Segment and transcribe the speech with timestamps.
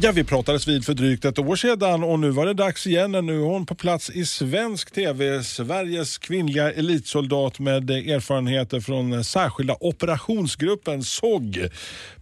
[0.00, 3.12] Ja, vi pratades vid för drygt ett år sedan och nu var det dags igen.
[3.12, 5.42] Nu är hon på plats i svensk TV.
[5.42, 11.58] Sveriges kvinnliga elitsoldat med erfarenheter från särskilda operationsgruppen SOG.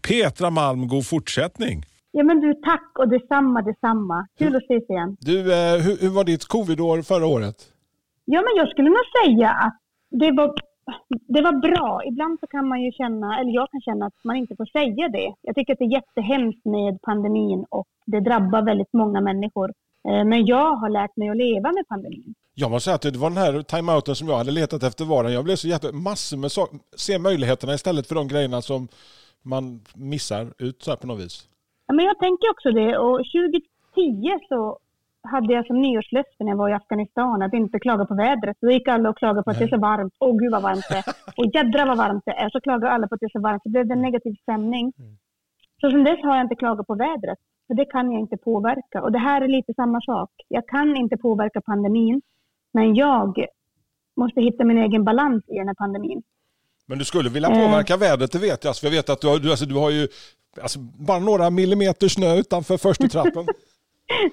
[0.09, 1.83] Petra Malm, god fortsättning.
[2.13, 4.27] Ja men du, tack och detsamma, detsamma.
[4.39, 5.17] Kul att ses igen.
[5.21, 7.57] Du, eh, hur, hur var ditt covidår förra året?
[8.25, 9.79] Ja men jag skulle nog säga att
[10.11, 10.55] det var,
[11.09, 12.03] det var bra.
[12.05, 15.09] Ibland så kan man ju känna, eller jag kan känna att man inte får säga
[15.09, 15.35] det.
[15.43, 19.69] Jag tycker att det är jättehemskt med pandemin och det drabbar väldigt många människor.
[20.09, 22.35] Eh, Men jag har lärt mig att leva med pandemin.
[22.55, 25.33] Jag måste säga att det var den här timeouten som jag hade letat efter varen.
[25.33, 25.93] Jag blev så jätte...
[25.93, 26.79] Massor med saker.
[26.97, 28.89] Se möjligheterna istället för de grejerna som
[29.43, 31.49] man missar ut så här på något vis.
[31.87, 34.79] Ja, men jag tänker också det och 2010 så
[35.27, 38.57] hade jag som nyårslöfte när jag var i Afghanistan att inte klaga på vädret.
[38.61, 40.15] Då gick alla och klagade på att det är så varmt.
[40.21, 41.05] Åh gud vad varmt det är.
[41.39, 42.51] Och jädra vad varmt det är.
[42.51, 43.63] Så klagade alla på att det är så varmt.
[43.63, 44.93] Så blev det en negativ stämning.
[45.81, 47.39] Så sen dess har jag inte klagat på vädret.
[47.67, 49.03] För det kan jag inte påverka.
[49.03, 50.31] Och det här är lite samma sak.
[50.49, 52.23] Jag kan inte påverka pandemin.
[52.73, 53.45] Men jag
[54.17, 56.23] måste hitta min egen balans i den här pandemin.
[56.87, 58.77] Men du skulle vilja påverka vädret, det vet jag.
[58.77, 60.09] För jag vet att du har, du, alltså, du har ju
[60.63, 63.47] alltså, bara några millimeter snö utanför första trappen.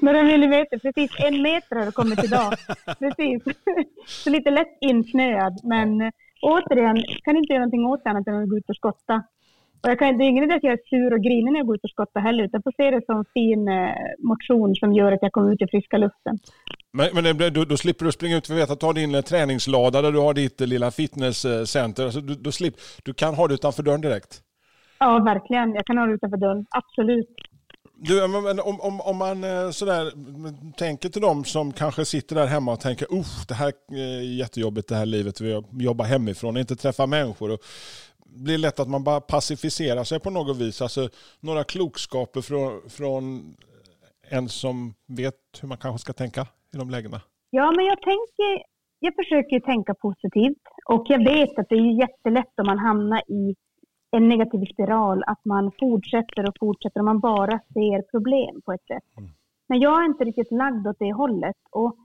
[0.02, 2.54] Några millimeter, precis en meter har det kommit idag.
[3.00, 3.44] Precis.
[4.06, 5.60] Så lite lätt insnöad.
[5.64, 6.10] Men eh,
[6.42, 9.24] återigen, kan inte göra någonting åt det annat än att gå ut och skotta.
[9.84, 11.68] Och jag kan, det är ingen idé att jag är sur och grinig när jag
[11.68, 14.94] går ut och skottar heller, utan jag får se det som fin eh, motion som
[14.94, 16.40] gör att jag kommer ut i friska luften.
[16.94, 19.16] Men, men det då, då slipper du springa ut, vi vet att du har din
[19.16, 22.04] eh, träningslada där du har ditt lilla fitnesscenter.
[22.04, 24.42] Alltså, du, då slip, du kan ha det utanför dörren direkt.
[25.00, 25.74] Ja, verkligen.
[25.76, 26.66] Jag kan ha det utanför dörren.
[26.70, 27.30] Absolut.
[27.96, 30.12] Du, men- om, om, om man eh, sådär
[30.78, 34.38] tänker till dem som kanske sitter där hemma och tänker att det här eh, är
[34.38, 37.52] jättejobbigt det här livet, vi jobbar hemifrån, inte träffa människor.
[37.52, 37.59] Och
[38.36, 40.82] blir lätt att man bara pacificerar sig på något vis.
[40.82, 41.09] Alltså
[41.40, 43.56] några klokskaper från, från
[44.30, 46.42] en som vet hur man kanske ska tänka
[46.74, 47.22] i de lägena.
[47.50, 48.64] Ja, men jag tänker,
[49.00, 53.56] jag försöker tänka positivt och jag vet att det är jättelätt om man hamnar i
[54.13, 58.85] en negativ spiral, att man fortsätter och fortsätter och man bara ser problem på ett
[58.88, 59.03] sätt.
[59.68, 61.96] Men jag är inte riktigt lagd åt det hållet och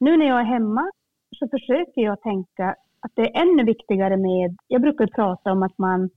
[0.00, 0.90] nu när jag är hemma
[1.38, 5.78] så försöker jag tänka att det är ännu viktigare med, jag brukar prata om att
[5.78, 6.10] man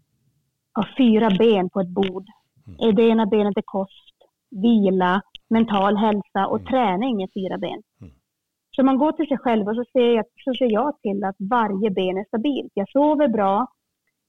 [0.71, 2.25] har fyra ben på ett bord.
[2.95, 4.15] Det ena benet är kost,
[4.51, 7.81] vila, mental hälsa och träning är fyra ben.
[8.75, 11.35] Så man går till sig själv och så ser, jag, så ser jag till att
[11.39, 12.71] varje ben är stabilt.
[12.73, 13.67] Jag sover bra,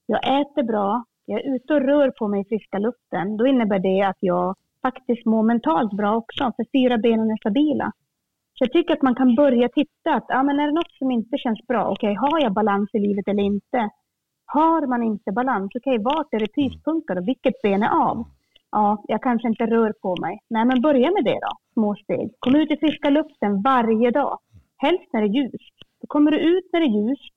[0.07, 3.37] jag äter bra, jag är ute och rör på mig i friska luften.
[3.37, 7.93] Då innebär det att jag faktiskt mår mentalt bra också, för fyra benen är stabila.
[8.55, 11.11] Så jag tycker att man kan börja titta att, ja men är det något som
[11.11, 13.91] inte känns bra, okej, har jag balans i livet eller inte?
[14.47, 18.25] Har man inte balans, okej, vart är det pyspunkar och vilket ben är av?
[18.71, 20.39] Ja, jag kanske inte rör på mig.
[20.51, 22.31] Nej, men börja med det då, små steg.
[22.39, 24.39] Kom ut i friska luften varje dag.
[24.77, 25.75] Helst när det är ljust.
[26.01, 27.35] Då kommer du ut när det är ljust,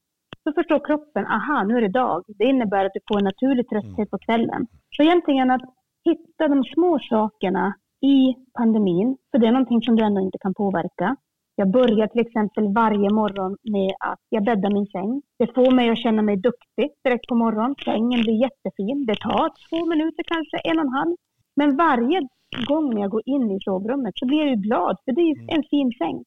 [0.50, 2.24] så förstår kroppen, aha, nu är det dag.
[2.28, 4.68] Det innebär att du får en naturlig trötthet på kvällen.
[4.96, 5.62] Så egentligen att
[6.06, 10.54] hitta de små sakerna i pandemin, för det är någonting som du ändå inte kan
[10.54, 11.16] påverka.
[11.56, 15.22] Jag börjar till exempel varje morgon med att jag bäddar min säng.
[15.40, 17.76] Det får mig att känna mig duktig direkt på morgonen.
[17.86, 19.06] Sängen blir jättefin.
[19.06, 21.16] Det tar två minuter, kanske en och en halv.
[21.56, 22.20] Men varje
[22.68, 25.30] gång när jag går in i sovrummet så blir jag ju glad, för det är
[25.36, 26.24] ju en fin säng.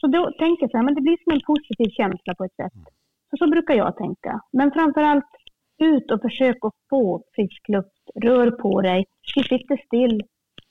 [0.00, 2.56] Så då tänker jag så här, men det blir som en positiv känsla på ett
[2.62, 2.97] sätt.
[3.30, 4.40] Så, så brukar jag tänka.
[4.52, 5.30] Men framför allt
[5.78, 8.10] ut och försök att få frisk luft.
[8.14, 9.06] Rör på dig.
[9.36, 10.22] Vi sitter still.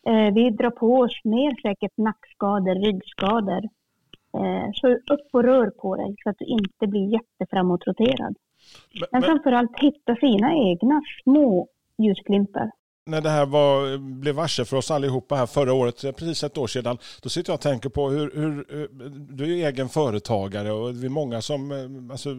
[0.07, 3.63] Eh, vi drar på oss mer säkert nackskador, ryggskador.
[4.37, 8.35] Eh, så upp och rör på dig så att du inte blir jätteframåtroterad.
[8.93, 11.67] Men, Men men framförallt hitta sina egna små
[11.97, 12.71] ljusglimtar.
[13.07, 16.67] När det här var, blev varse för oss allihopa här förra året, precis ett år
[16.67, 20.71] sedan, då sitter jag och tänker på hur, hur hur- du är ju egen företagare
[20.71, 22.29] och vi är många som, eh, alltså,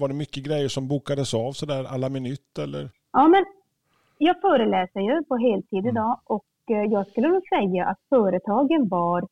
[0.00, 2.90] var det mycket grejer som bokades av sådär alla minut eller?
[3.12, 3.44] Ja, men
[4.18, 9.26] jag föreläser ju på heltid idag och eh, jag skulle nog säga att företagen var,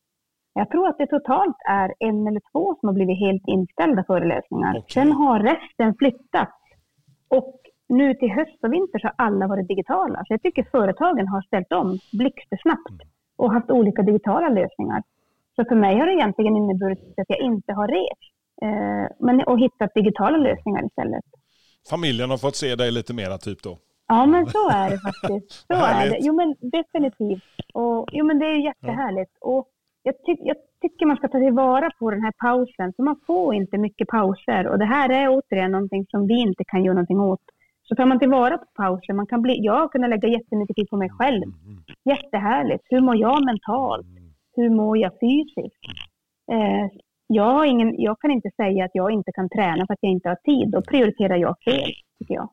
[0.54, 4.70] jag tror att det totalt är en eller två som har blivit helt inställda föreläsningar.
[4.78, 4.84] Okej.
[4.88, 6.52] Sen har resten flyttats.
[7.28, 7.60] Och
[7.96, 10.18] nu till höst och vinter så har alla varit digitala.
[10.26, 12.98] Så jag tycker företagen har ställt om blixtsnabbt
[13.36, 15.02] och haft olika digitala lösningar.
[15.56, 18.34] Så för mig har det egentligen inneburit att jag inte har rest.
[18.62, 21.24] Eh, men, och hittat digitala lösningar istället.
[21.90, 23.78] Familjen har fått se dig lite mera typ då?
[24.08, 25.66] Ja, men så är det faktiskt.
[25.66, 26.18] Så är det.
[26.20, 27.42] Jo, men definitivt.
[27.74, 29.32] Och, jo, men det är jättehärligt.
[29.40, 29.68] Och
[30.02, 33.54] jag, ty jag tycker man ska ta tillvara på den här pausen, för man får
[33.54, 34.66] inte mycket pauser.
[34.66, 37.40] Och det här är återigen någonting som vi inte kan göra någonting åt.
[37.88, 40.88] Så tar man tillvara på pauser, man kan bli, jag har kunnat lägga jättemycket tid
[40.90, 41.52] på mig själv.
[42.04, 42.84] Jättehärligt.
[42.90, 44.06] Hur mår jag mentalt?
[44.56, 45.84] Hur mår jag fysiskt?
[46.52, 46.86] Eh,
[47.26, 50.12] jag, har ingen, jag kan inte säga att jag inte kan träna för att jag
[50.12, 50.70] inte har tid.
[50.70, 52.48] Då prioriterar jag fel, tycker jag.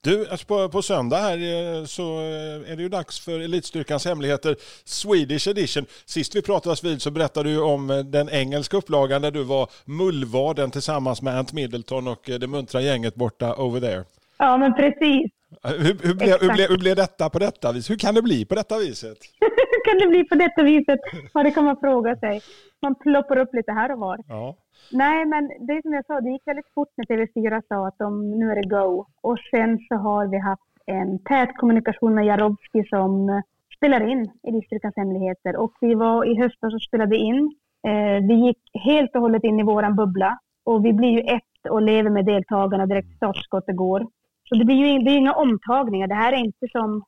[0.00, 4.04] Du, alltså på, på söndag här eh, så eh, är det ju dags för Elitstyrkans
[4.04, 5.86] hemligheter Swedish edition.
[6.04, 9.70] Sist vi pratades vid så berättade du om eh, den engelska upplagan där du var
[9.84, 14.04] mullvaden tillsammans med Ant Middleton och det muntra gänget borta over there.
[14.38, 15.30] Ja, men precis.
[15.62, 17.90] Hur, hur, blev, hur, blev, hur blev detta på detta vis?
[17.90, 19.18] Hur kan det bli på detta viset?
[19.72, 21.00] Hur kan det bli på detta viset?
[21.34, 22.40] Ja, det kan man fråga sig.
[22.82, 24.18] Man ploppar upp lite här och var.
[24.28, 24.56] Ja.
[24.92, 27.98] Nej, men det är som jag sa, det gick väldigt fort när TV4 sa att
[27.98, 29.06] de, nu är det go.
[29.22, 33.40] Och sen så har vi haft en tät kommunikation med Jarowski som eh,
[33.76, 35.56] spelar in Elitstyrkans hemligheter.
[35.56, 37.56] Och vi var i höstas och spelade in.
[37.88, 40.38] Eh, vi gick helt och hållet in i våran bubbla.
[40.64, 44.06] Och vi blir ju ett och lever med deltagarna direkt startskottet går.
[44.48, 46.06] Så det blir ju det är inga omtagningar.
[46.06, 47.04] Det här är inte som...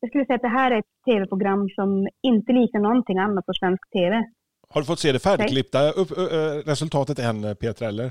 [0.00, 3.52] Jag skulle säga att det här är ett tv-program som inte liknar någonting annat på
[3.54, 4.24] svensk tv.
[4.68, 8.10] Har du fått se det färdigklippta upp, ö, ö, resultatet än eh, Petra eller?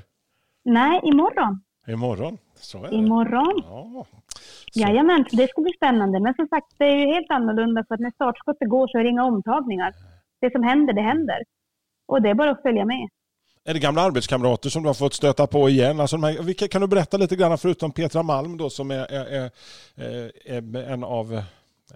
[0.64, 1.62] Nej, imorgon.
[1.88, 2.38] Imorgon?
[2.56, 2.96] Så är det.
[2.96, 3.62] Imorgon.
[3.64, 4.06] Ja.
[4.72, 4.80] Så.
[4.80, 6.20] Jajamän, det ska bli spännande.
[6.20, 9.04] Men som sagt, det är ju helt annorlunda för att när startskottet går så är
[9.04, 9.94] det inga omtagningar.
[10.42, 11.44] Det som händer, det händer.
[12.08, 13.10] Och det är bara att följa med.
[13.66, 16.00] Är det gamla arbetskamrater som du har fått stöta på igen?
[16.00, 19.52] Alltså här, vilka, kan du berätta lite grann förutom Petra Malm då som är, är,
[19.96, 21.44] är, är, en av eh,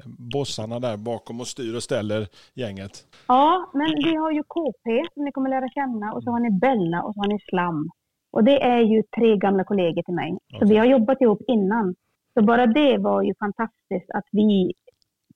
[0.06, 2.92] bossarna där bakom och styr och ställer gänget?
[3.28, 6.52] Ja, men vi har ju KP som ni kommer lära känna och så har ni
[6.52, 7.90] Bella och så har ni Slam.
[8.32, 10.38] Och det är ju tre gamla kollegor till mig.
[10.60, 11.96] Så vi har jobbat ihop innan.
[12.34, 14.74] Så bara det var ju fantastiskt att vi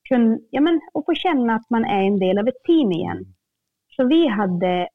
[0.10, 3.26] kunde, ja men, och få känna att man är en del av ett team igen.
[3.96, 4.88] Så vi hade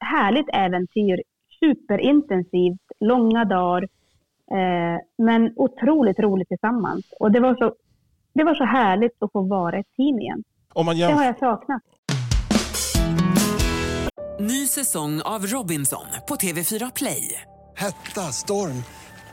[0.00, 1.22] härligt äventyr,
[1.60, 3.82] superintensivt, långa dagar,
[4.50, 7.04] eh, men otroligt roligt tillsammans.
[7.20, 7.74] Och det var, så,
[8.32, 10.44] det var så härligt att få vara ett team igen.
[10.72, 11.82] Om man Det har jag saknat.
[14.40, 17.42] Ny säsong av Robinson på TV4 Play.
[17.76, 18.82] Hetta, storm,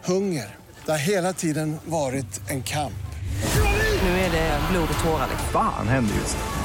[0.05, 0.55] hunger.
[0.85, 3.05] Det har hela tiden varit en kamp.
[4.03, 5.27] Nu är det blod och tårar.
[5.29, 5.49] liksom.
[5.53, 6.64] Fan händer just nu.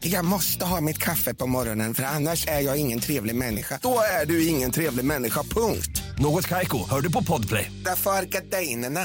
[0.00, 3.78] Jag måste ha mitt kaffe på morgonen för annars är jag ingen trevlig människa.
[3.82, 6.02] Då är du ingen trevlig människa, punkt.
[6.18, 7.72] Något Kaiko, hör du på Podplay.
[7.84, 9.00] Därför är gardinerna.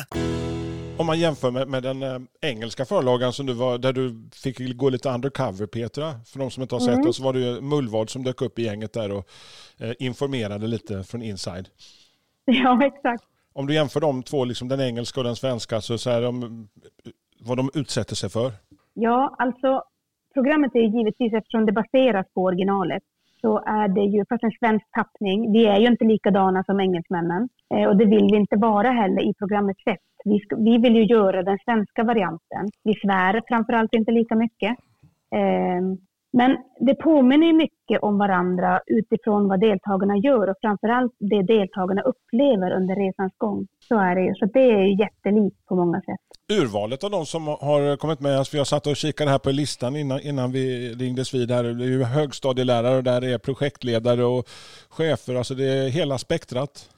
[0.97, 4.77] om man jämför med, med den eh, engelska förlagan som du var, där du fick
[4.77, 7.61] gå lite undercover Petra, för de som inte har sett det, så var det ju
[7.61, 9.27] Mullvad som dök upp i gänget där och
[9.77, 11.69] eh, informerade lite från inside.
[12.45, 13.23] Ja, exakt.
[13.53, 16.67] Om du jämför de två, liksom den engelska och den svenska, så, så är de,
[17.39, 18.51] vad de utsätter sig för.
[18.93, 19.83] Ja, alltså
[20.33, 23.03] programmet är ju givetvis, eftersom det baseras på originalet,
[23.41, 27.49] så är det ju, fast en svensk tappning, vi är ju inte likadana som engelsmännen.
[27.75, 29.99] Eh, och det vill vi inte vara heller i programmets sätt.
[30.25, 32.63] Vi, vi vill ju göra den svenska varianten.
[32.83, 34.77] Vi svär framförallt inte lika mycket.
[35.35, 35.97] Ehm,
[36.37, 42.71] men det påminner mycket om varandra utifrån vad deltagarna gör och framförallt det deltagarna upplever
[42.71, 43.67] under resans gång.
[43.79, 44.33] Så är det ju.
[44.35, 46.59] Så det är ju jättelikt på många sätt.
[46.61, 49.95] Urvalet av de som har kommit med, alltså har satt och kikat här på listan
[49.95, 51.63] innan, innan vi ringdes vid här.
[51.63, 54.43] Det är ju högstadielärare och där är projektledare och
[54.89, 56.89] chefer, alltså det är hela spektrat.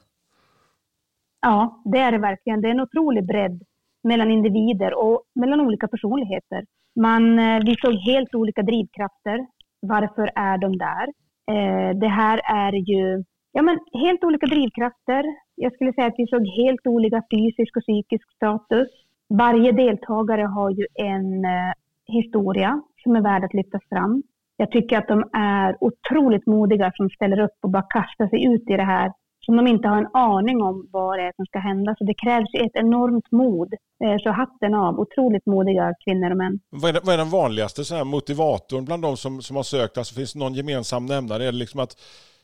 [1.40, 2.60] Ja, det är det verkligen.
[2.60, 3.62] Det är en otrolig bredd
[4.04, 6.64] mellan individer och mellan olika personligheter.
[6.96, 9.46] Man, eh, vi såg helt olika drivkrafter.
[9.80, 11.06] Varför är de där?
[11.50, 15.24] Eh, det här är ju ja, men helt olika drivkrafter.
[15.54, 18.88] Jag skulle säga att vi såg helt olika fysisk och psykisk status.
[19.28, 21.72] Varje deltagare har ju en eh,
[22.06, 24.22] historia som är värd att lyftas fram.
[24.56, 28.70] Jag tycker att de är otroligt modiga som ställer upp och bara kastar sig ut
[28.70, 29.12] i det här
[29.46, 31.94] som de inte har en aning om vad det är som ska hända.
[31.98, 33.74] Så det krävs ett enormt mod.
[34.04, 36.58] Eh, Så hatten av, otroligt modiga kvinnor och män.
[36.70, 39.62] Vad är, det- vad är den vanligaste så här motivatorn bland de som, som har
[39.62, 39.98] sökt?
[39.98, 41.42] Alltså, finns det någon gemensam nämnare?
[41.48, 41.92] Är det liksom att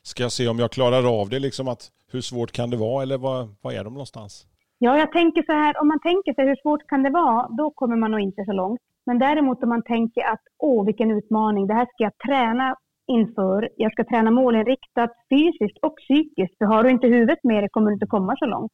[0.02, 1.38] ska jag se om jag klarar av det?
[1.38, 1.82] Liksom att,
[2.12, 3.02] hur svårt kan det vara?
[3.02, 4.46] Eller vad, vad är de någonstans?
[4.78, 7.70] Ja, jag tänker så här, om man tänker sig hur svårt kan det vara, då
[7.70, 8.80] kommer man nog inte så långt.
[9.06, 12.76] Men däremot om man tänker att åh, vilken utmaning, det här ska jag träna
[13.18, 13.68] inför.
[13.76, 16.58] Jag ska träna målinriktat fysiskt och psykiskt.
[16.58, 18.72] För har du inte huvudet med dig kommer du inte komma så långt.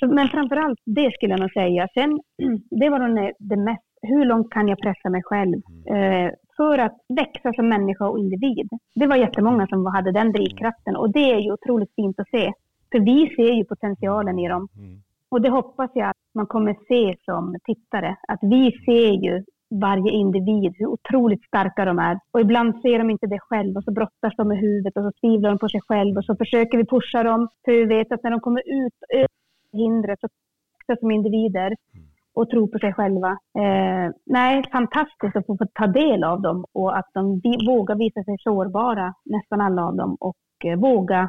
[0.00, 1.88] Så, men framförallt det skulle jag nog säga.
[1.94, 2.20] Sen,
[2.80, 6.96] det var nog det mest, hur långt kan jag pressa mig själv eh, för att
[7.08, 8.68] växa som människa och individ.
[8.94, 12.52] Det var jättemånga som hade den drivkraften och det är ju otroligt fint att se.
[12.92, 14.68] För vi ser ju potentialen i dem.
[15.30, 18.16] Och det hoppas jag att man kommer se som tittare.
[18.28, 22.18] Att vi ser ju varje individ, hur otroligt starka de är.
[22.32, 25.12] Och ibland ser de inte det själv och så brottas de med huvudet och så
[25.20, 27.48] tvivlar de på sig själv och så försöker vi pusha dem.
[27.64, 29.28] För vi vet att när de kommer ut över
[29.72, 31.74] hindret så växer de som individer
[32.34, 33.30] och tror på sig själva.
[33.58, 38.24] Eh, nej, fantastiskt att få, få ta del av dem och att de vågar visa
[38.24, 41.28] sig sårbara, nästan alla av dem, och eh, våga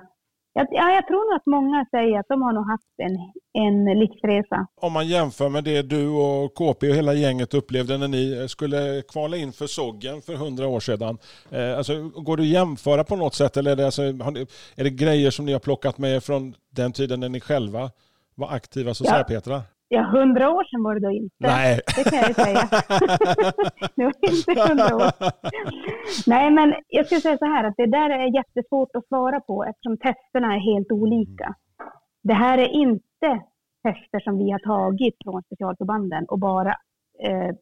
[0.59, 3.15] jag, ja, jag tror nog att många säger att de har nog haft en,
[3.63, 4.67] en livsresa.
[4.81, 9.01] Om man jämför med det du och KP och hela gänget upplevde när ni skulle
[9.01, 11.17] kvala in för Soggen för hundra år sedan.
[11.51, 14.83] Eh, alltså, går det att jämföra på något sätt eller är det, alltså, ni, är
[14.83, 17.91] det grejer som ni har plockat med er från den tiden när ni själva
[18.35, 19.63] var aktiva så att Ja.
[19.91, 21.35] Ja, hundra år sedan var det då inte.
[21.37, 21.79] Nej.
[21.95, 22.69] Det kan jag ju säga.
[23.95, 25.11] det var inte hundra år.
[26.29, 29.63] Nej, men jag skulle säga så här att det där är jättesvårt att svara på
[29.63, 31.55] eftersom testerna är helt olika.
[32.23, 33.41] Det här är inte
[33.83, 36.75] tester som vi har tagit från specialförbanden och bara
[37.23, 37.55] eh,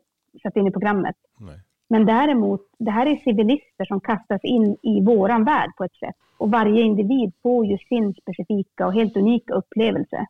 [0.44, 1.16] satt in i programmet.
[1.40, 1.60] Nej.
[1.90, 6.16] Men däremot, det här är civilister som kastas in i våran värld på ett sätt.
[6.38, 10.26] Och varje individ får ju sin specifika och helt unika upplevelse.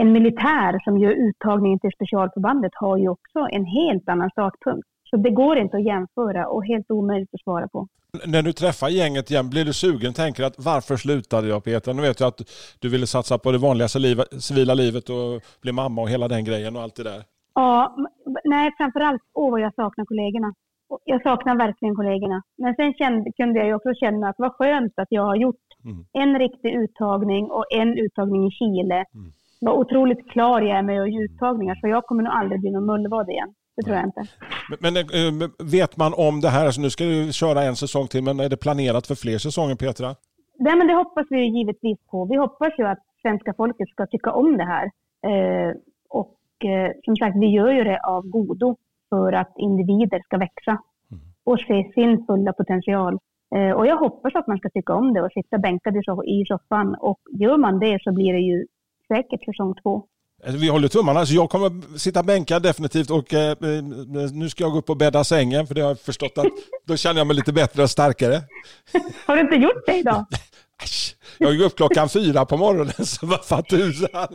[0.00, 4.88] En militär som gör uttagningen till specialförbandet har ju också en helt annan startpunkt.
[5.10, 7.88] Så det går inte att jämföra och helt omöjligt att svara på.
[8.26, 10.12] När du träffar gänget igen, blir du sugen?
[10.14, 11.92] Tänker att varför slutade jag Petra?
[11.92, 12.40] Nu vet jag att
[12.78, 13.88] du ville satsa på det vanliga
[14.48, 17.22] civila- livet och bli mamma och hela den grejen och allt det där.
[17.54, 17.96] Ja,
[18.44, 20.54] nej, framförallt, åh vad jag saknar kollegorna.
[21.04, 22.42] Jag saknar verkligen kollegorna.
[22.58, 25.56] Men sen kände, kunde jag ju också känna att vad skönt att jag har gjort
[26.12, 29.04] en riktig uttagning och en uttagning i Chile.
[29.60, 32.70] Vad otroligt klar jag är med att göra uttagningar, så jag kommer nog aldrig bli
[32.70, 33.54] någon mullvad igen.
[33.76, 34.22] Det tror jag inte.
[34.80, 34.96] Men, men
[35.42, 36.64] eh, vet man om det här?
[36.66, 39.74] Alltså, nu ska du köra en säsong till, men är det planerat för fler säsonger
[39.74, 40.08] Petra?
[40.58, 42.24] Nej, men det hoppas vi givetvis på.
[42.24, 44.84] Vi hoppas ju att svenska folket ska tycka om det här.
[45.30, 45.70] Eh,
[46.08, 48.76] och eh, som sagt, vi gör ju det av godo
[49.10, 50.78] för att individer ska växa
[51.44, 53.18] och se sin fulla potential.
[53.56, 56.24] Eh, och jag hoppas att man ska tycka om det och sitta bänkad i so-
[56.24, 56.94] i soffan.
[57.00, 58.66] Och gör man det så blir det ju
[59.08, 60.04] säkert säsong två.
[60.44, 61.20] Alltså, Vi håller tummarna.
[61.20, 63.82] Alltså, jag kommer sitta bänkad definitivt och eh, eh,
[64.32, 66.46] nu ska jag gå upp och bädda sängen för det har jag förstått att
[66.86, 68.40] då känner jag mig lite bättre och starkare.
[69.26, 70.24] Har du inte gjort det idag?
[71.38, 74.28] Jag gick upp klockan fyra på morgonen så vad fan tusan.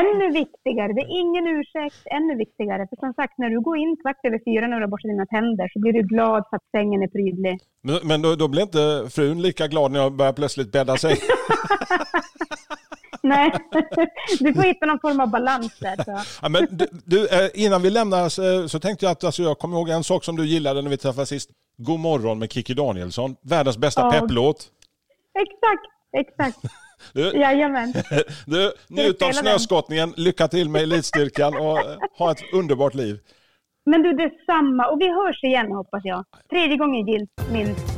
[0.00, 2.86] Ännu viktigare, det är ingen ursäkt, ännu viktigare.
[2.90, 5.26] För som sagt, när du går in kvart över fyra när du har borstat dina
[5.26, 7.58] tänder så blir du glad för att sängen är prydlig.
[7.82, 11.16] Men, men då, då blir inte frun lika glad när jag börjar plötsligt bädda säng.
[13.28, 13.52] Nej,
[14.40, 15.96] du får hitta någon form av balans där.
[16.42, 19.58] Ja, men du, du, eh, innan vi lämnar så- så tänkte jag att alltså, jag
[19.58, 21.50] kommer ihåg en sak som du gillade när vi träffades sist.
[21.76, 23.36] God morgon med Kiki Danielsson.
[23.42, 24.10] Världens bästa Ja.
[24.10, 24.66] pepplåt.
[25.38, 25.84] Exakt,
[26.28, 26.58] exakt.
[27.12, 27.92] Du, Jajamän.
[28.46, 33.18] du, njut av snöskottningen, lycka till med elitstyrkan och eh, ha ett underbart liv.
[33.86, 34.86] Men du, detsamma.
[34.90, 36.24] Och vi hörs igen hoppas jag.
[36.50, 37.97] Tredje gången gillt, minst.